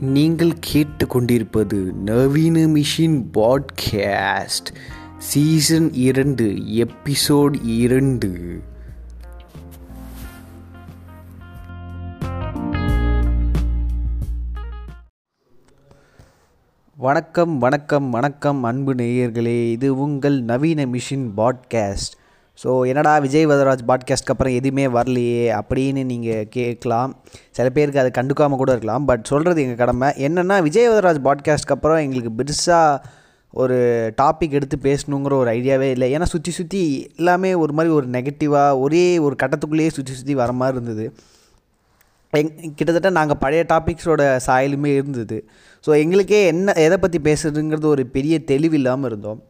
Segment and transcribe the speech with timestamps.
[0.00, 4.70] நீங்கள் கேட்டுக்கொண்டிருப்பது நவீன மிஷின் பாட்காஸ்ட்
[5.18, 8.60] சீசன் இரண்டு எபிசோட் இரண்டு.
[16.96, 19.70] வணக்கம் வணக்கம் வணக்கம் அன்பு நேயர்களே.
[19.70, 22.16] இது உங்கள் நவீன மிஷின் பாட்காஸ்ட்.
[22.64, 27.16] ஸோ என்னடா விஜய் வரராஜ் பாட்காஸ்ட்க்கு அப்புறம் எதுவுமே வரலையே அப்படின்னு நீங்கள் கேட்கலாம்.
[27.50, 29.04] சில பேருக்கு அது கண்டுக்காமல் கூட இருக்கலாம்.
[29.04, 30.08] பட் சொல்கிறது எங்கள் கடமை?
[30.08, 33.16] என்னென்னா விஜய் வரராஜ் பாட்காஸ்ட்க்கு அப்புறம் எங்களுக்கு பெருசாக
[33.50, 33.76] ஒரு
[34.22, 36.16] டாபிக் எடுத்து பேசணுங்கிற ஒரு ஐடியாவே இல்லை.
[36.16, 40.76] ஏன்னா சுற்றி சுற்றி எல்லாமே ஒரு மாதிரி ஒரு நெகட்டிவாக ஒரே ஒரு கட்டத்துக்குள்ளேயே சுற்றி சுற்றி வர மாதிரி
[40.76, 41.06] இருந்தது.
[42.32, 45.48] எங் கிட்டத்தட்ட நாங்கள் பழைய டாபிக்ஸோட சாயலுமே இருந்தது.
[45.86, 49.40] ஸோ எங்களுக்கே என்ன எதை பற்றி பேசுறதுங்கிறது ஒரு பெரிய தெளிவு இல்லாமல் இருந்தோம்.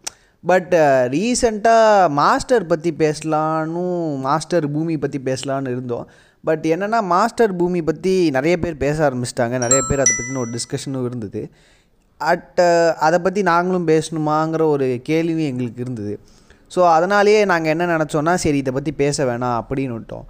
[0.45, 0.75] பட்
[1.15, 3.85] ரீசெண்டாக மாஸ்டர் பற்றி பேசலான்னு
[4.27, 6.07] மாஸ்டர் பூமி பற்றி பேசலான்னு இருந்தோம்.
[6.45, 9.57] பட் என்னென்னா மாஸ்டர் பூமி பற்றி நிறைய பேர் பேச ஆரம்பிச்சிட்டாங்க.
[9.65, 11.43] நிறைய பேர் அதை பற்றின ஒரு டிஸ்கஷனும் இருந்தது.
[12.21, 12.61] அட்
[13.07, 16.15] அதை பற்றி நாங்களும் பேசணுமாங்கிற ஒரு கேள்வியும் எங்களுக்கு இருந்தது.
[16.75, 20.27] ஸோ அதனாலேயே நாங்கள் என்ன நினச்சோன்னா சரி இதை பற்றி பேச வேணாம் அப்படின்னு விட்டோம்.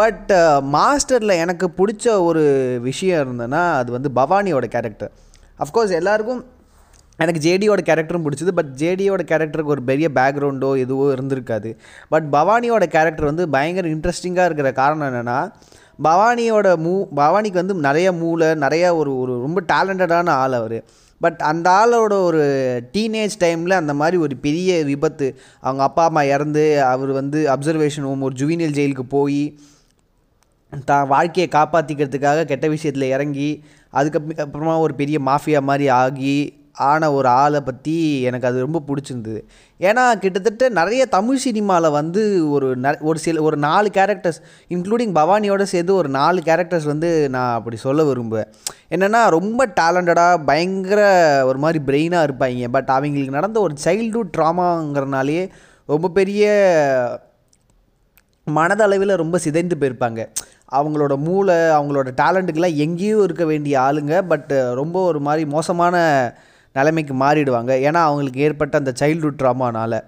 [0.00, 0.32] பட்
[0.76, 2.42] மாஸ்டரில் எனக்கு பிடிச்ச ஒரு
[2.88, 5.12] விஷயம் இருந்ததுன்னா அது வந்து பவானியோட கேரக்டர்
[5.64, 6.42] அஃப்கோர்ஸ் எல்லாருக்கும்
[7.18, 11.76] எனக்கு ஜேடியோட கேரக்டரும் பிடிச்சது பட் ஜேடியோட கேரக்டருக்கு ஒரு பெரிய பேக்ரவுண்டோ எதுவோ இருந்திருக்காது.
[12.08, 15.38] பட் பவானியோட கேரக்டர் வந்து பயங்கர இன்ட்ரெஸ்டிங்காக இருக்கிற காரணம் என்னென்னா
[16.02, 20.82] பவானியோட மூ பவானிக்கு வந்து நிறைய மூளை நிறைய ஒரு ஒரு ரொம்ப டேலண்டடான ஆள் அவர்.
[21.20, 22.40] பட் அந்த ஆளோட ஒரு
[22.92, 25.26] டீனேஜ் டைமில் அந்த மாதிரி ஒரு பெரிய விபத்து
[25.60, 29.54] அவங்க அப்பா அம்மா இறந்து அவர் வந்து அப்சர்வேஷன் ஹோம் ஒரு ஜுவினியல் ஜெயிலுக்கு போய்
[30.84, 37.28] தான் வாழ்க்கையை காப்பாற்றிக்கிறதுக்காக கெட்ட விஷயத்தில் இறங்கி அதுக்கு அப்புறமா ஒரு பெரிய மாஃபியா மாதிரி ஆகி ஆன ஒரு
[37.28, 39.40] ஆளை பற்றி எனக்கு அது ரொம்ப பிடிச்சிருந்தது.
[39.80, 45.62] ஏன்னா கிட்டத்தட்ட நிறைய தமிழ் சினிமாவில் வந்து ஒரு ந ஒரு சில ஒரு நாலு கேரக்டர்ஸ் இன்க்ளூடிங் பவானியோட
[45.62, 48.48] சேர்ந்து ஒரு நாலு கேரக்டர்ஸ் வந்து நான் அப்படி சொல்ல விரும்புவேன்.
[48.90, 51.02] என்னென்னா ரொம்ப டேலண்டடாக பயங்கர
[51.46, 55.48] ஒரு மாதிரி பிரெயினாக இருப்பாங்க பட் அவங்களுக்கு நடந்த ஒரு சைல்டுஹுட் ட்ராமாங்கிறனாலேயே
[55.86, 57.20] ரொம்ப பெரிய
[58.46, 60.28] மனதளவில் ரொம்ப சிதைந்து போயிருப்பாங்க.
[60.72, 64.22] அவங்களோட மூளை அவங்களோட டேலண்ட்டுக்கெல்லாம் எங்கேயும் இருக்க வேண்டிய ஆளுங்க.
[64.22, 65.96] பட் ரொம்ப ஒரு மாதிரி மோசமான
[66.78, 67.72] நிலைமைக்கு மாறிடுவாங்க.
[67.86, 69.98] ஏன்னா அவங்களுக்கு ஏற்பட்ட அந்த சைல்டுஹுட் ட்ராமானால்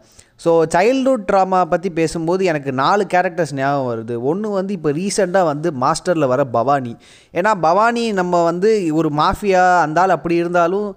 [0.44, 4.14] ஸோ சைல்டுஹுட் ட்ராமா பற்றி பேசும்போது எனக்கு நாலு கேரக்டர்ஸ் ஞாபகம் வருது.
[4.30, 6.92] ஒன்று வந்து இப்போ ரீசெண்டாக வந்து மாஸ்டரில் வர பவானி.
[7.38, 8.70] ஏன்னா பவானி நம்ம வந்து
[9.00, 10.88] ஒரு மாஃபியா அந்த ஆள் அப்படி இருந்தாலும்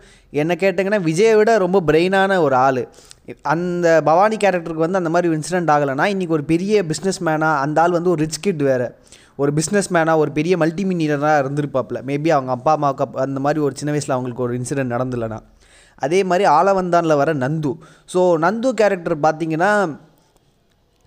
[0.42, 2.82] என்ன கேட்டிங்கன்னா விஜயை விட ரொம்ப பிரெயினான ஒரு ஆள்.
[3.54, 7.98] அந்த பவானி கேரக்டருக்கு வந்து அந்த மாதிரி இன்சிடென்ட் ஆகலைன்னா இன்றைக்கி ஒரு பெரிய பிஸ்னஸ் மேனாக அந்த ஆள்
[7.98, 8.88] வந்து ஒரு ரிச் கிட் வேறு.
[9.44, 11.98] ஒரு பிஸ்னஸ் மேனாக ஒரு பெரிய மல்டி மில்லியனராக இருந்திருப்பாப்புல.
[12.10, 15.40] மேபி அவங்க அப்பா அம்மாவுக்கு அந்த மாதிரி ஒரு சின்ன வயசில் அவங்களுக்கு ஒரு இன்சிடென்ட் நடந்துலனா
[16.06, 17.72] அதே மாதிரி ஆலவந்தானில் வர நந்து.
[18.14, 19.72] ஸோ நந்து கேரக்டர் பார்த்தீங்கன்னா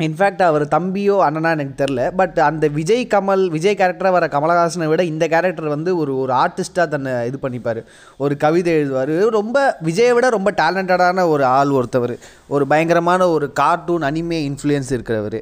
[0.00, 5.02] இன்ஃபேக்ட் அவர் தம்பியோ அண்ணனா எனக்கு தெரில பட் அந்த விஜய் கமல் விஜய் கேரக்டராக வர கமலஹாசனை விட
[5.10, 7.80] இந்த கேரக்டர் வந்து ஒரு ஒரு ஆர்டிஸ்ட்டாக தன்னை இது பண்ணிப்பார்.
[8.24, 9.12] ஒரு கவிதை எழுதுவார்.
[9.38, 9.56] ரொம்ப
[9.88, 12.14] விஜயை விட ரொம்ப டேலண்டடான ஒரு ஆள் ஒருத்தவர்.
[12.54, 15.38] ஒரு பயங்கரமான ஒரு கார்ட்டூன் அனிமே இன்ஃப்ளூயன்ஸ் இருக்கிறவர்.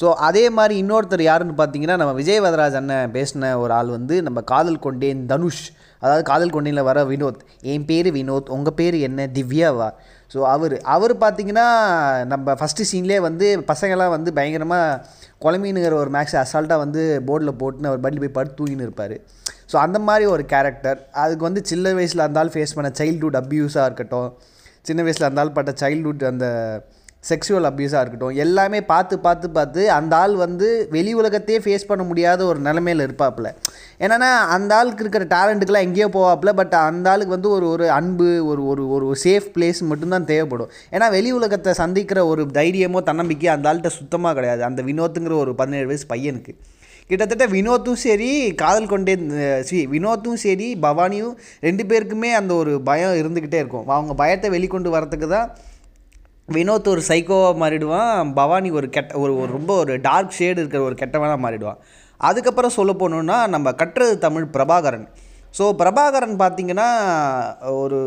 [0.00, 4.42] ஸோ அதே மாதிரி இன்னொருத்தர் யாருன்னு பார்த்தீங்கன்னா நம்ம விஜய் வரராஜ் அண்ணன் பேசின ஒரு ஆள் வந்து நம்ம
[4.52, 5.64] காதல் கொண்டேன் தனுஷ்.
[6.02, 7.40] அதாவது காதல் கொண்டியில் வர வினோத்
[7.72, 9.26] என் பேர் வினோத் உங்கள் பேர் என்ன?
[9.36, 9.88] திவ்யாவா?
[10.32, 11.66] ஸோ அவர் அவர் பார்த்தீங்கன்னா
[12.32, 15.00] நம்ம ஃபஸ்ட்டு சீன்லேயே வந்து பசங்கள்லாம் வந்து பயங்கரமாக
[15.44, 19.16] குழம்பினுங்கிற ஒரு மேக்ஸ் அசால்ட்டாக வந்து போர்டில் போட்டுன்னு அவர் பட்டில் போய் படுத்து தூங்கின்னு இருப்பார்.
[19.72, 24.30] ஸோ அந்த மாதிரி ஒரு கேரக்டர் அதுக்கு வந்து சின்ன வயசில் இருந்தாலும் ஃபேஸ் பண்ண சைல்டுஹுட் அப்யூஸாக இருக்கட்டும்
[24.88, 26.46] சின்ன வயசில் இருந்தாலும் பட்ட சைல்டுஹுட் அந்த
[27.28, 32.40] செக்ஷுவல் அப்யூஸாக இருக்கட்டும் எல்லாமே பார்த்து பார்த்து பார்த்து அந்த ஆள் வந்து வெளி உலகத்தையே ஃபேஸ் பண்ண முடியாத
[32.50, 33.48] ஒரு நிலமையில் இருப்பாப்புல.
[34.04, 38.62] என்னென்னா அந்த ஆளுக்கு இருக்கிற டேலண்ட்டுக்கெலாம் எங்கேயோ போவாப்புல பட் அந்த ஆளுக்கு வந்து ஒரு ஒரு அன்பு ஒரு
[38.72, 40.72] ஒரு ஒரு சேஃப் பிளேஸ் மட்டும்தான் தேவைப்படும்.
[40.94, 44.64] ஏன்னா வெளி உலகத்தை சந்திக்கிற ஒரு தைரியமோ தன்னம்பிக்கை அந்த ஆள்கிட்ட சுத்தமாக கிடையாது.
[44.70, 46.54] அந்த வினோத்துங்கிற ஒரு பதினேழு வயசு பையனுக்கு.
[47.10, 48.28] கிட்டத்தட்ட வினோத்தும் சரி
[48.60, 49.14] காதல் கொண்டே
[49.68, 51.34] சி வினோத்தும் சரி பவானியும்
[51.66, 53.86] ரெண்டு பேருக்குமே அந்த ஒரு பயம் இருந்துக்கிட்டே இருக்கும்.
[53.96, 55.48] அவங்க பயத்தை வெளிக்கொண்டு வரத்துக்கு தான்
[56.54, 60.96] வினோத் ஒரு சைக்கோவாக மாறிடுவான் பவானி ஒரு கெட்ட ஒரு ஒரு ரொம்ப ஒரு டார்க் ஷேடு இருக்கிற ஒரு
[61.02, 61.78] கெட்டவனாக மாறிடுவான்.
[62.20, 65.04] அதுக்கப்புறம் சொல்ல போனோன்னா நம்ம கற்றது தமிழ் பிரபாகரன்.
[65.58, 66.88] ஸோ பிரபாகரன் பார்த்திங்கன்னா
[67.82, 67.98] ஒரு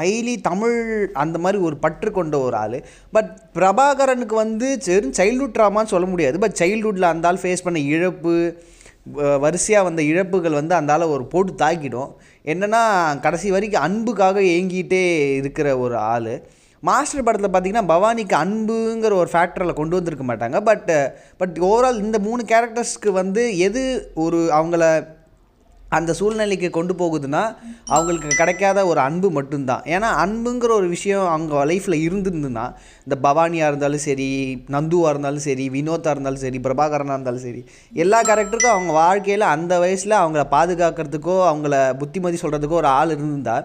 [0.00, 0.78] ஹைலி தமிழ்
[1.22, 2.78] அந்த மாதிரி ஒரு பற்று கொண்ட ஒரு ஆள்.
[3.16, 6.38] பட் பிரபாகரனுக்கு வந்து சரி சைல்டுஹுட் ட்ராமான்னு சொல்ல முடியாது.
[6.44, 8.34] பட் சைல்டுஹுட்டில் அந்த ஆள் ஃபேஸ் பண்ண இழப்பு
[9.44, 12.10] வரிசையாக வந்த இழப்புகள் வந்து அந்த ஒரு போட்டு தாக்கிடும்.
[12.52, 12.82] என்னென்னா
[13.26, 15.02] கடைசி வரைக்கும் அன்புக்காக ஏங்கிட்டே
[15.40, 16.32] இருக்கிற ஒரு ஆள்.
[16.82, 20.58] மாஸ்டர் படத்தில் பார்த்தீங்கன்னா பவானிக்கு அன்புங்கிற ஒரு ஃபேக்டரில் கொண்டு வந்திருக்க மாட்டாங்க.
[20.70, 20.90] பட்
[21.42, 23.84] பட் ஓவரால் இந்த மூணு கேரக்டர்ஸ்க்கு வந்து எது
[24.24, 24.82] ஒரு அவங்கள
[25.96, 27.42] அந்த சூழ்நிலைக்கு கொண்டு போகுதுன்னா
[27.86, 29.84] அவங்களுக்கு கிடைக்காத ஒரு அன்பு மட்டும்தான்.
[29.94, 32.64] ஏன்னா அன்புங்கிற ஒரு விஷயம் அவங்க லைஃப்பில் இருந்திருந்துன்னா
[33.06, 34.28] இந்த பவானியாக இருந்தாலும் சரி
[34.74, 37.62] நந்துவாக இருந்தாலும் சரி வினோத்தாக இருந்தாலும் சரி பிரபாகரனாக இருந்தாலும் சரி
[38.04, 43.56] எல்லா கேரக்டருக்கும் அவங்க வாழ்க்கையில் அந்த வயசில் அவங்கள பாதுகாக்கிறதுக்கோ அவங்கள புத்திமதி சொல்கிறதுக்கோ ஒரு ஆள் இருந்திருந்தா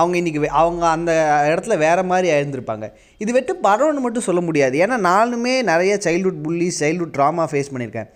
[0.00, 1.12] அவங்க இன்றைக்கி அவங்க அந்த
[1.52, 2.86] இடத்துல வேறு மாதிரி எழுந்திருப்பாங்க
[3.24, 4.76] இது வெட்டு படம்னு மட்டும் சொல்ல முடியாது.
[4.84, 8.10] ஏன்னா நானுமே நிறைய childhood bullies childhood trauma face பண்ணியிருக்கேன்.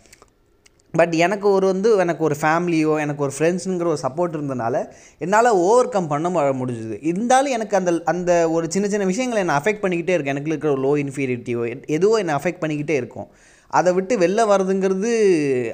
[0.99, 4.77] பட் எனக்கு ஒரு வந்து எனக்கு ஒரு ஃபேமிலியோ எனக்கு ஒரு ஃப்ரெண்ட்ஸுங்கிற ஒரு சப்போர்ட் இருந்தனால
[5.25, 6.29] என்னால் ஓவர் கம் பண்ண
[6.61, 6.97] முடிஞ்சுது.
[7.11, 10.35] இருந்தாலும் எனக்கு அந்த அந்த ஒரு சின்ன சின்ன விஷயங்களை என்னை அஃபெக்ட் பண்ணிக்கிட்டே இருக்கேன்.
[10.37, 11.61] எனக்கு இருக்கிற லோ இன்ஃபீரிட்டியோ
[11.99, 13.29] எதுவோ என்னை அஃபெக்ட் பண்ணிக்கிட்டே இருக்கும்.
[13.71, 15.11] அதை விட்டு வெளில வர்றதுங்கிறது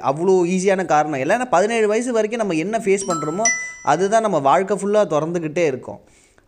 [0.09, 1.19] அவ்வளோ ஈஸியான காரணம்.
[1.19, 3.45] இல்லை ஏன்னா பதினேழு வயசு வரைக்கும் நம்ம என்ன ஃபேஸ் பண்ணுறோமோ
[3.83, 6.01] அதுதான் நம்ம வாழ்க்கை ஃபுல்லாக திறந்துக்கிட்டே இருக்கும்.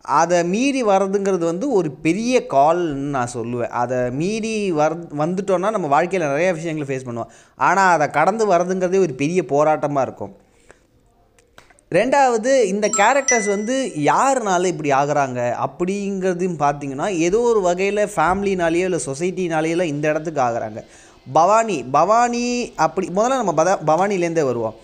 [0.05, 3.71] அதை மீறி வர்றதுங்கிறது வந்து ஒரு பெரிய கால்னு நான் சொல்லுவேன்.
[3.81, 7.31] அதை மீறி வர் வந்துட்டோன்னா நம்ம வாழ்க்கையில் நிறையா விஷயங்களை ஃபேஸ் பண்ணுவோம்.
[7.55, 10.35] ஆனால் அதை கடந்து வர்றதுங்கிறதே ஒரு பெரிய போராட்டமாக இருக்கும்.
[11.91, 13.75] ரெண்டாவது இந்த கேரக்டர்ஸ் வந்து
[14.11, 15.41] யாருனால இப்படி ஆகிறாங்க?
[15.65, 20.81] அப்படிங்கிறதையும் பார்த்தீங்கன்னா ஏதோ ஒரு வகையில் ஃபேமிலினாலேயோ இல்லை சொசைட்டினாலேயோ இந்த இடத்துக்கு ஆகிறாங்க.
[21.33, 24.75] பவானி பவானி அப்படி முதல்ல நம்ம பத பவானிலேருந்தே வருவோம்.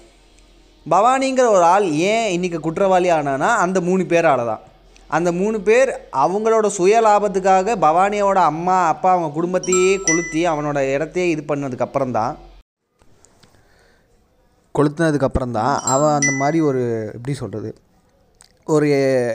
[0.86, 4.62] பவானிங்கிற ஒரு ஆள் ஏன் இன்றைக்கி குற்றவாளி ஆனானா அந்த மூணு பேரால் தான்.
[5.10, 11.44] அந்த மூணு பேர் அவங்களோட சுய லாபத்துக்காக பவானியோட அம்மா அப்பா அவங்க குடும்பத்தையே கொளுத்தி அவனோட இடத்தையே இது
[11.48, 12.38] பண்ணதுக்கப்புறம் தான்
[14.76, 17.76] கொளுத்தினதுக்கப்புறம் தான் அவன் அந்த மாதிரி ஒரு எப்படி சொல்கிறது
[18.76, 18.88] ஒரு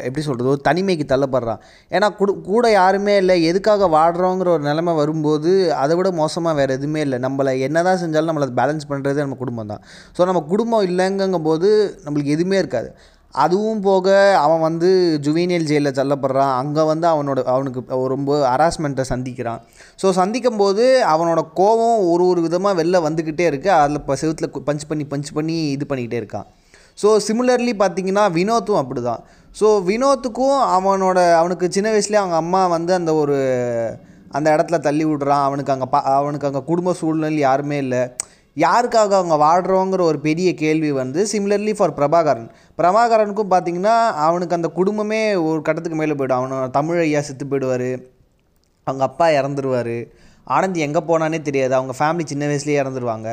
[0.07, 1.61] எப்படி சொல்கிறது ஒரு தனிமைக்கு தள்ளப்படுறான்.
[1.91, 3.37] ஏன்னா கூட கூட யாருமே இல்லை.
[3.51, 5.53] எதுக்காக வாடுறோங்கிற ஒரு நிலைமை வரும்போது
[5.83, 7.19] அதை விட மோசமாக வேறு எதுவுமே இல்லை.
[7.27, 9.85] நம்மளை என்ன தான் செஞ்சாலும் நம்மளை பேலன்ஸ் பண்ணுறதே நம்ம குடும்பம் தான்.
[10.19, 11.71] ஸோ நம்ம குடும்பம் இல்லைங்கும் போது
[12.07, 12.91] நம்மளுக்கு எதுவுமே இருக்காது.
[13.35, 14.07] அதுவும் போக
[14.43, 14.89] அவன் வந்து
[15.25, 16.53] ஜுவீனியல் ஜெயிலில் தள்ளப்படுறான்.
[16.61, 17.81] அங்கே வந்து அவனோட அவனுக்கு
[18.15, 19.61] ரொம்ப ஹராஸ்மெண்ட்டை சந்திக்கிறான்.
[20.03, 20.85] ஸோ சந்திக்கும் போது
[21.15, 25.59] அவனோட கோபம் ஒரு ஒரு விதமாக வெளில வந்துக்கிட்டே இருக்குது அதில் இப்போ செவுத்தில் பஞ்ச் பண்ணி பஞ்ச் பண்ணி
[25.75, 26.49] இது பண்ணிக்கிட்டே இருக்கான்.
[27.03, 29.23] ஸோ சிமிலர்லி பார்த்தீங்கன்னா வினோத்தும் அப்படி தான்
[29.61, 33.37] ஸோ வினோத்துக்கும் அவனோட அவனுக்கு சின்ன வயசுலேயே அவங்க அம்மா வந்து அந்த ஒரு
[34.37, 35.45] அந்த இடத்துல தள்ளி விடுறான்.
[35.49, 38.03] அவனுக்கு அங்கே பா அவனுக்கு அங்கே குடும்ப சூழ்நிலை யாருமே இல்லை.
[38.57, 42.49] யாருக்காக அவங்க வாடுறோங்கிற ஒரு பெரிய கேள்வி வந்து சிமிலர்லி ஃபார் பிரபாகரன்.
[42.81, 43.97] பிரபாகரனுக்கும் பார்த்திங்கன்னா
[44.27, 46.41] அவனுக்கு அந்த குடும்பமே ஒரு கட்டத்துக்கு மேலே போய்டும்.
[46.41, 47.91] அவனோட தமிழ் ஐயா செத்து போயிடுவார்.
[48.87, 49.97] அவங்க அப்பா இறந்துருவார்.
[50.57, 51.73] ஆனந்த் எங்கே போனானே தெரியாது.
[51.79, 53.29] அவங்க ஃபேமிலி சின்ன வயசுலேயே இறந்துருவாங்க.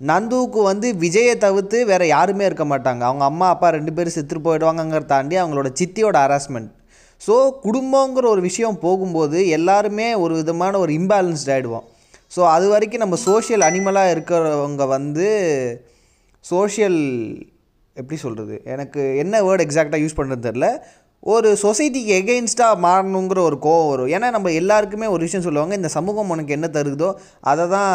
[0.00, 3.02] நந்துவுக்கு வந்து விஜயை தவிர்த்து வேறு யாருமே இருக்க மாட்டாங்க.
[3.08, 6.70] அவங்க அம்மா அப்பா ரெண்டு பேரும் செத்துட்டு போயிடுவாங்கங்கிறத தாண்டி அவங்களோட சித்தியோட ஹராஸ்மெண்ட்
[7.20, 11.86] ஸோ குடும்பங்கிற ஒரு விஷயம் போகும்போது எல்லாருமே ஒரு விதமான ஒரு இம்பேலன்ஸ்ட் ஆகிடுவோம்
[12.36, 15.28] ஸோ அது வரைக்கும் நம்ம சோஷியல் அனிமலாக இருக்கிறவங்க வந்து
[16.44, 17.00] சோஷியல்
[17.96, 20.66] எப்படி சொல்கிறது எனக்கு என்ன வேர்டு எக்ஸாக்டாக யூஸ் பண்ணுறது தெரில
[21.22, 24.10] ஒரு சொசைட்டிக்கு எகெயின்ஸ்டாக மாறணுங்கிற ஒரு கோவம் வரும்.
[24.16, 27.08] ஏன்னா நம்ம எல்லாருக்குமே ஒரு விஷயம் சொல்லுவாங்க இந்த சமூகம் உனக்கு என்ன தருதோ
[27.50, 27.90] அதை தான்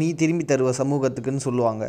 [0.00, 1.84] நீ திரும்பி தருவ சமூகத்துக்குன்னு சொல்லுவாங்க.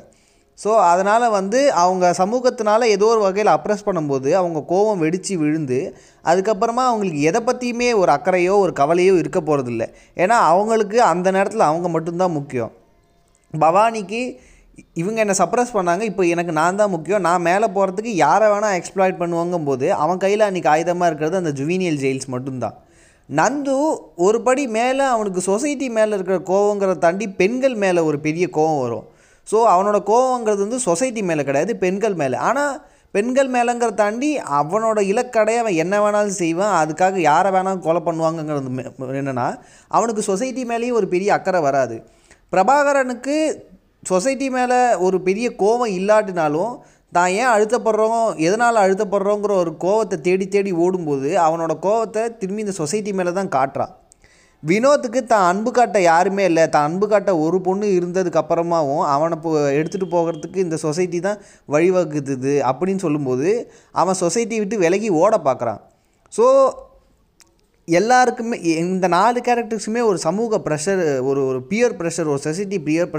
[0.57, 5.79] ஸோ அதனால் வந்து அவங்க சமூகத்தினால ஏதோ ஒரு வகையில் அப்ரெஸ் பண்ணும்போது அவங்க கோவம் வெடித்து விழுந்து
[6.25, 9.85] அதுக்கப்புறமா அவங்களுக்கு எதை பற்றியுமே ஒரு அக்கறையோ ஒரு கவலையோ இருக்க போகிறதில்ல
[10.23, 12.73] ஏன்னா அவங்களுக்கு அந்த நேரத்தில் அவங்க மட்டும்தான் முக்கியம்.
[13.53, 14.21] பவானிக்கு
[15.01, 16.03] இவங்க என்னை சப்ரஸ் பண்ணாங்க.
[16.11, 17.23] இப்போ எனக்கு நான் தான் முக்கியம்.
[17.27, 21.99] நான் மேலே போகிறதுக்கு யாரை வேணால் எக்ஸ்ப்ளாய்ட் பண்ணுவாங்கும் போது அவன் கையில் அன்றைக்கி ஆயுதமாக இருக்கிறது அந்த ஜுவீனியல்
[22.03, 22.75] ஜெயில்ஸ் மட்டும்தான்.
[23.39, 23.77] நந்து
[24.25, 29.07] ஒரு படி மேலே அவனுக்கு சொசைட்டி மேலே இருக்கிற கோவங்கிறத தாண்டி பெண்கள் மேலே ஒரு பெரிய கோவம் வரும்.
[29.47, 32.37] ஸோ அவனோட கோவங்கிறது வந்து சொசைட்டி மேலே கிடையாது பெண்கள் மேலே.
[32.49, 32.73] ஆனால்
[33.15, 34.27] பெண்கள் மேலேங்கிற தாண்டி
[34.59, 36.73] அவனோட இலக்கடையை அவன் என்ன வேணாலும் செய்வான்.
[36.81, 39.47] அதுக்காக யாரை வேணாலும் கொலை பண்ணுவாங்கங்கிறது என்னென்னா
[39.97, 41.97] அவனுக்கு சொசைட்டி மேலேயும் ஒரு பெரிய அக்கறை வராது.
[42.53, 43.37] பிரபாகரனுக்கு
[44.03, 46.73] சொசைட்டி மேலே ஒரு பெரிய கோவம் இல்லாட்டினாலும்
[47.13, 53.13] தான் ஏன் அழுத்தப்படுறோம் எதனால் அழுத்தப்படுறோங்கிற ஒரு கோவத்தை தேடி தேடி ஓடும்போது அவனோட கோவத்தை திரும்பி இந்த சொசைட்டி
[53.13, 53.93] மேலே தான் காட்டுறான்
[54.63, 56.67] வினோத்துக்கு தான் அன்பு காட்ட யாருமே இல்லை.
[56.67, 62.55] தான் அன்பு காட்ட ஒரு பொண்ணு இருந்ததுக்கு அப்புறமாவும் அவனை போ எடுத்துகிட்டு போகிறதுக்கு இந்த சொசைட்டி தான் வழிவகுக்குது
[62.69, 63.49] அப்படின்னு சொல்லும்போது
[63.91, 65.79] அவன் சொசைட்டி விட்டு விலகி ஓட பார்க்குறான்
[66.33, 66.45] ஸோ
[67.87, 73.13] எல்லாருக்குமே இந்த நாலு கேரக்டர்ஸுமே ஒரு சமூக ப்ரெஷர் ஒரு ஒரு பியர் ப்ரெஷர் ஒரு சொசைட்டி பியர்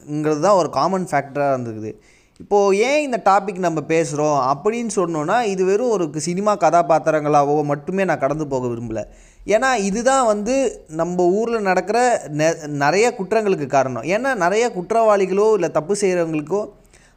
[0.00, 1.92] ப்ரெஷர்ங்கிறது தான் ஒரு காமன் ஃபேக்டராக இருந்துக்குது
[2.40, 8.18] இப்போது ஏன் இந்த டாபிக் நம்ம பேசுகிறோம் அப்படின்னு சொன்னோன்னா இது வெறும் ஒரு சினிமா கதாபாத்திரங்களாகவோ மட்டுமே நான்
[8.18, 9.04] கடந்து போக விரும்பலை.
[9.46, 10.54] ஏன்னா இதுதான் வந்து
[10.88, 14.02] நம்ம ஊரில் நடக்கிற நெ நிறைய குற்றங்களுக்கு காரணம்.
[14.02, 16.62] ஏன்னா நிறைய குற்றவாளிகளோ இல்லை தப்பு செய்கிறவங்களுக்கோ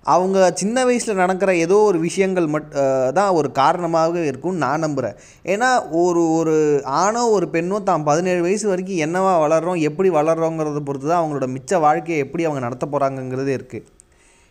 [0.05, 2.69] அவங்க சின்ன வயசில் நடக்கிற ஏதோ ஒரு விஷயங்கள் மட்
[3.13, 6.55] தான் ஒரு காரணமாக இருக்கும்னு நான் நம்புகிறேன் ஏன்னா ஒரு ஒரு
[7.01, 11.79] ஆணோ ஒரு பெண்ணோ தான் பதினேழு வயசு வரைக்கும் என்னவா வளர்றோம் எப்படி வளர்றோங்கிறத பொறுத்து தான் அவங்களோட மிச்ச
[11.79, 13.87] வாழ்க்கையை எப்படி அவங்க நடத்த போகிறாங்கங்கிறதே இருக்குது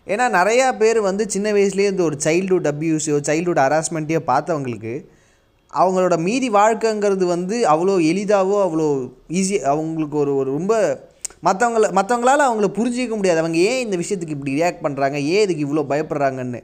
[0.07, 4.95] ஏன்னா நிறையா பேர் வந்து சின்ன வயசுலேயே இந்த ஒரு சைல்டுஹுட் அப்யூஸோ சைல்டுஹுட் ஹராஸ்மெண்ட்டையோ பார்த்தவங்களுக்கு
[5.73, 8.87] அவங்களோட மீதி வாழ்க்கைங்கிறது வந்து அவ்வளோ எளிதாவோ அவ்வளோ
[9.33, 10.75] ஈஸி அவங்களுக்கு ஒரு ஒரு ரொம்ப
[11.47, 13.42] மற்றவங்கள மற்றவங்களால அவங்கள புரிஞ்சிக்க முடியாது.
[13.42, 16.61] அவங்க ஏன் இந்த விஷயத்துக்கு இப்படி ரியாக்ட் பண்ணுறாங்க ஏன் இதுக்கு இவ்வளோ பயப்படுறாங்கன்னு?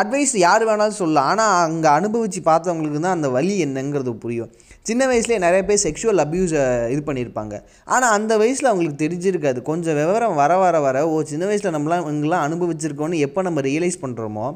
[0.00, 1.28] அட்வைஸ் யார் வேணாலும் சொல்லலாம்.
[1.32, 4.50] ஆனால் அங்கே அனுபவித்து பார்த்தவங்களுக்கு தான் அந்த வலி என்னங்கிறது புரியும்.
[4.88, 6.62] சின்ன வயசுலேயே நிறைய பேர் செக்ஷுவல் அப்யூஸை
[6.92, 7.54] இது பண்ணியிருப்பாங்க.
[7.94, 9.58] ஆனால் அந்த வயசில் அவங்களுக்கு தெரிஞ்சிருக்காது.
[9.70, 14.46] கொஞ்சம் விவரம் வர வர வர ஓ சின்ன வயசில் நம்மளாம் இவங்கெல்லாம் அனுபவிச்சிருக்கோன்னு எப்போ நம்ம ரியலைஸ் பண்ணுறோமோ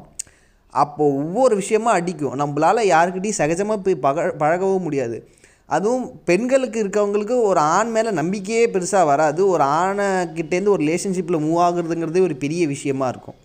[0.83, 2.33] அப்போது ஒவ்வொரு விஷயமா அடிக்கும்.
[2.41, 5.17] நம்மளால் யாருக்கிட்டையும் சகஜமாக போய் பக பழகவும் முடியாது.
[5.65, 9.47] அதுவும் பெண்களுக்கு இருக்கவங்களுக்கு ஒரு ஆண் மேலே நம்பிக்கையே பெருசாக வராது.
[9.47, 13.35] ஒரு ஆணைக்கிட்டேருந்து ஒரு ரிலேஷன்ஷிப்பில் மூவ் ஆகுறதுங்கிறதே ஒரு பெரிய விஷயமா இருக்கும்.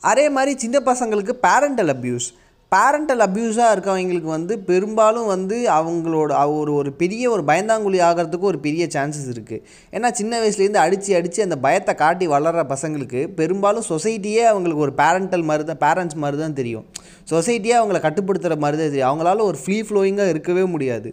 [0.00, 2.28] அதே மாதிரி சின்ன பசங்களுக்கு பேரண்டல் அப்யூஸ்
[2.72, 8.58] பேரண்டல் அப்யூஸாக இருக்கவங்களுக்கு வந்து பெரும்பாலும் வந்து அவங்களோட அவ- ஒரு ஒரு பெரிய ஒரு பயந்தாங்குழி ஆகிறதுக்கு ஒரு
[8.58, 14.42] பெரிய சான்சஸ் இருக்குது ஏன்னா சின்ன வயசுலேருந்து அடித்து அடித்து அந்த பயத்தை காட்டி வளர்கிற பசங்களுக்கு பெரும்பாலும் சொசைட்டியே
[14.44, 16.84] அவங்களுக்கு ஒரு பேரண்டல் மாதிரி தான் பேரண்ட்ஸ் மாதிரி தான் தெரியும்.
[17.30, 19.10] சொசைட்டியே அவங்கள கட்டுப்படுத்துகிற மாதிரி தான் தெரியும்.
[19.10, 21.08] அவங்களால ஒரு ஃப்ரீ ஃப்ளோயிங்காக இருக்கவே முடியாது.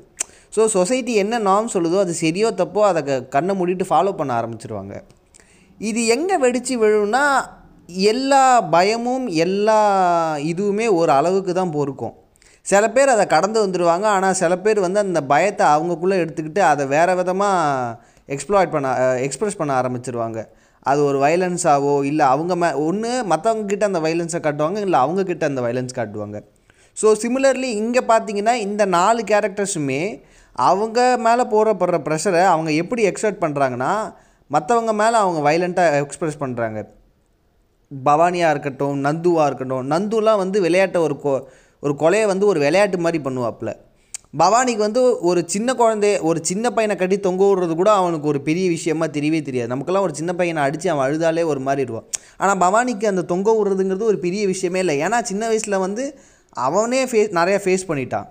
[0.56, 4.94] ஸோ சொசைட்டி என்ன நாம் சொல்லுதோ அது சரியோ தப்போ அதை கண்ணை மூடிட்டு ஃபாலோ பண்ண ஆரம்பிச்சிருவாங்க.
[5.80, 7.24] இது எங்கே வெடித்து விழுன்னா
[8.12, 8.44] எல்லா
[8.76, 9.80] பயமும் எல்லா
[10.52, 12.16] இதுவுமே ஒரு அளவுக்கு தான் பொறுக்கும்.
[12.66, 17.16] சில பேர் அதை கடந்து வந்துடுவாங்க ஆனால் சில பேர் வந்து அந்த பயத்தை அவங்கக்குள்ளே எடுத்துக்கிட்டு அதை வேறு
[17.20, 17.98] விதமாக
[18.36, 18.90] எக்ஸ்ப்ளாய்ட் பண்ண
[19.28, 20.40] எக்ஸ்ப்ரெஸ் பண்ண ஆரம்பிச்சிருவாங்க.
[20.90, 25.44] அது ஒரு வைலன்ஸாவோ இல்லை அவங்க மே ஒன்று மற்றவங்க கிட்ட அந்த வைலன்ஸை காட்டுவாங்க இல்லை அவங்க கிட்ட
[25.52, 26.38] அந்த வைலன்ஸ் காட்டுவாங்க.
[26.98, 30.02] ஸோ சிமிலர்லி இங்கே பார்த்தீங்கன்னா இந்த நாலு கேரக்டர்ஸுமே
[30.68, 33.94] அவங்க மேலே போடப்படுற ப்ரெஷரை அவங்க எப்படி எக்ஸர்ட் பண்ணுறாங்கன்னா
[34.52, 36.82] மற்றவங்க மேலே அவங்க வைலண்ட்டாக எக்ஸ்பிரஸ் பண்ணுறாங்க
[38.04, 41.32] பவானியாக இருக்கட்டும் நந்துவாக இருக்கட்டும் நந்துலாம் வந்து விளையாட்டை ஒரு கொ
[41.80, 43.72] ஒரு கொலையை வந்து ஒரு விளையாட்டு மாதிரி பண்ணுவாப்புல.
[44.40, 48.70] பவானிக்கு வந்து ஒரு சின்ன குழந்தைய ஒரு சின்ன பையனை கட்டி தொங்க விடுறது கூட அவனுக்கு ஒரு பெரிய
[48.70, 49.68] விஷயமா தெரியவே தெரியாது.
[49.68, 54.02] நமக்கெல்லாம் ஒரு சின்ன பையனை அடித்து அவன் அழுதாலே ஒரு மாதிரி இருவான் ஆனால் பவானிக்கு அந்த தொங்க விடுறதுங்கிறது
[54.02, 55.00] ஒரு பெரிய விஷயமே இல்லை.
[55.02, 58.28] ஏன்னா சின்ன வயசில் வந்து அவனே ஃபேஸ் நிறையா ஃபேஸ் பண்ணிட்டான்.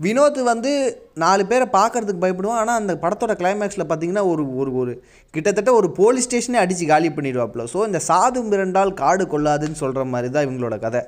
[0.00, 0.70] வினோத் வந்து
[1.22, 2.60] நாலு பேரை பார்க்கறதுக்கு பயப்படுவான்.
[2.62, 4.92] ஆனால் அந்த படத்தோட கிளைமேக்ஸில் பார்த்தீங்கன்னா ஒரு ஒரு ஒரு
[5.34, 7.64] கிட்டத்தட்ட ஒரு போலீஸ் ஸ்டேஷனே அடித்து காலி பண்ணிடுவாப்புல.
[7.72, 11.02] ஸோ இந்த சாது மிரண்டால் காடு கொள்ளாதுன்னு சொல்கிற மாதிரி தான் இவங்களோட கதை.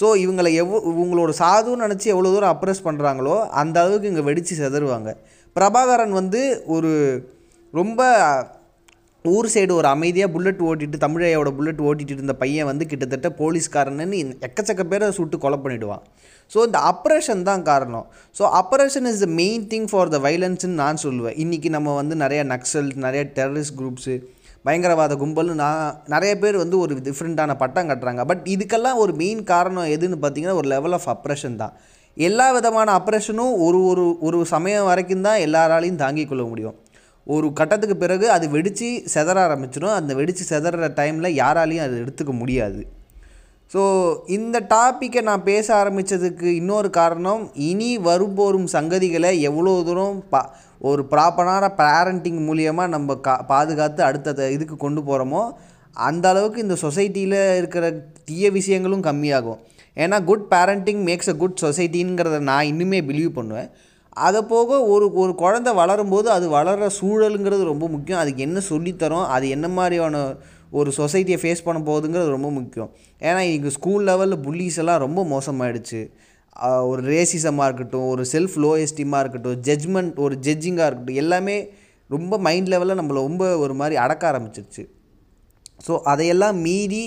[0.00, 5.12] ஸோ இவங்களை எவ்வளோ இவங்களோட சாதுன்னு நினச்சி எவ்வளோ தூரம் அப்ரெஸ் பண்ணுறாங்களோ அந்த அளவுக்கு இங்கே வெடித்து செதறுவாங்க.
[5.56, 6.42] பிரபாகரன் வந்து
[6.76, 6.92] ஒரு
[7.74, 8.02] ரொம்ப
[9.24, 14.84] ஊர் சைடு ஒரு அமைதியாக புல்லட் ஓட்டிட்டு தமிழையோட புல்லட் ஓட்டிகிட்டு இருந்த பையன் வந்து கிட்டத்தட்ட போலீஸ்காரன்னு எக்கச்சக்க
[14.92, 16.04] பேரை சுட்டு கொலை பண்ணிவிடுவான்
[16.52, 18.06] ஸோ இந்த அப்ரேஷன் தான் காரணம்.
[18.36, 21.36] So oppression is the main thing for the வைலன்ஸ்னு நான் சொல்லுவேன்.
[21.44, 24.16] இன்றைக்கி நம்ம வந்து நிறைய நக்சல் நிறைய டெரரிஸ்ட் குரூப்ஸு
[24.66, 28.24] பயங்கரவாத கும்பல்னு நான் நிறைய பேர் வந்து ஒரு டிஃப்ரெண்ட்டான பட்டம் கட்டுறாங்க.
[28.30, 31.74] பட் இதுக்கெல்லாம் ஒரு மெயின் காரணம் எதுன்னு பார்த்தீங்கன்னா ஒரு லெவல் ஆஃப் அப்ரேஷன் தான்.
[32.16, 36.76] எல்லா விதமான அப்ரேஷனும் ஒரு ஒரு ஒரு சமயம் வரைக்கும் தான் எல்லாராலையும் தாங்கிக் கொள்ள முடியும்.
[37.26, 42.80] ஒரு கட்டத்துக்கு பிறகு அது வெடித்து செதற ஆரம்பிச்சிடும் அந்த வெடித்து செதற டைமில் யாராலையும் அது எடுத்துக்க முடியாது.
[43.72, 43.82] ஸோ
[44.36, 50.40] இந்த டாப்பிக்கை நான் பேச ஆரம்பித்ததுக்கு இன்னொரு காரணம் இனி வரும்போரும் சங்கதிகளை எவ்வளோ தூரம் பா
[50.80, 55.42] ஒரு ப்ராப்பரான பேரண்டிங் மூலியமாக நம்ம கா பாதுகாத்து அடுத்த இதுக்கு கொண்டு போகிறோமோ
[55.96, 57.84] அந்த அளவுக்கு இந்த சொசைட்டியில் இருக்கிற
[58.24, 59.60] தீய விஷயங்களும் கம்மியாகும்.
[59.96, 63.70] ஏன்னா good parenting makes a good சொசைட்டிங்கிறத நான் இன்னுமே பிலீவ் பண்ணுவேன்.
[64.26, 68.20] அதை போக ஒரு ஒரு குழந்தை வளரும்போது அது வளர்கிற சூழலுங்கிறது ரொம்ப முக்கியம்.
[68.22, 70.16] அதுக்கு என்ன சொல்லித்தரோம் அது என்ன மாதிரியான
[70.78, 72.90] ஒரு சொசைட்டியை ஃபேஸ் பண்ண போகுதுங்கிறது ரொம்ப முக்கியம்.
[73.28, 76.00] ஏன்னா இங்கே ஸ்கூல் லெவலில் புல்லிஸ் எல்லாம் ரொம்ப மோசமாயிடுச்சு.
[76.90, 81.56] ஒரு ரேசிசமாக இருக்கட்டும் ஒரு செல்ஃப் லோ எஸ்டீமாக இருக்கட்டும் ஜட்ஜ்மெண்ட் ஒரு ஜட்ஜிங்காக இருக்கட்டும் எல்லாமே
[82.10, 84.84] ரொம்ப மைண்ட் லெவலில் நம்மளை ரொம்ப ஒரு மாதிரி அடக்க ஆரம்பிச்சிருச்சு.
[85.86, 87.04] ஸோ அதையெல்லாம் மீறி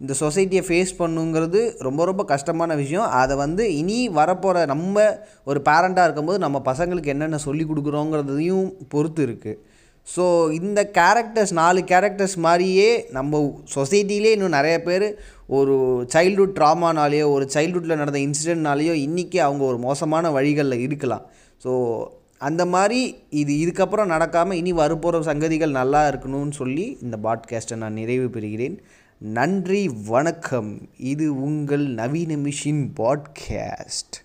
[0.00, 3.08] இந்த சொசைட்டியை ஃபேஸ் பண்ணுங்கிறது ரொம்ப ரொம்ப கஷ்டமான விஷயம்.
[3.22, 5.04] அதை வந்து இனி வரப்போகிற நம்ம
[5.50, 9.58] ஒரு பேரண்ட்டாக இருக்கும்போது நம்ம பசங்களுக்கு என்னென்ன சொல்லி கொடுக்குறோங்கிறதையும் பொறுத்து இருக்குது
[10.16, 17.48] ஸோ இந்த கேரக்டர்ஸ் நாலு கேரக்டர்ஸ் மாதிரியே நம்ம சொசைட்டிலே இன்னும் நிறைய பேர் ஒரு சைல்டுஹுட் ட்ராமானாலேயோ ஒரு
[17.54, 21.26] சைல்ட்ஹுட்டில் நடந்த இன்சிடென்ட்னாலேயோ இன்றைக்கி அவங்க ஒரு மோசமான வழிகளில் இருக்கலாம்.
[21.64, 22.04] ஸோ
[22.38, 28.26] அந்த மாதிரி இது இதுக்கப்புறம் நடக்காமல் இனி வரப்போகிற சங்கதிகள் நல்லா இருக்கணும்னு சொல்லி இந்த பாட்காஸ்ட்டை நான் நிறைவு
[28.26, 28.78] பெறுகிறேன்.
[29.20, 30.88] நன்றி வணக்கம்.
[30.96, 34.21] இது உங்கள் நவீன மிஷின் பாட்காஸ்ட்